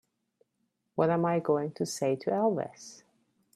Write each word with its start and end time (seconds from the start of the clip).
What 0.95 1.11
am 1.11 1.25
I 1.25 1.39
going 1.39 1.73
to 1.73 1.85
say 1.85 2.15
to 2.15 2.31
Elvis? 2.31 3.03